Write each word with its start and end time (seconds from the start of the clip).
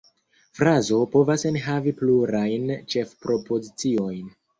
Frazo 0.59 1.01
povas 1.15 1.43
enhavi 1.49 1.93
plurajn 1.99 2.73
ĉefpropoziciojn. 2.95 4.33